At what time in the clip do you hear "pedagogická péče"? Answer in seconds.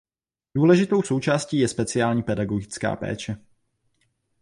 2.23-3.37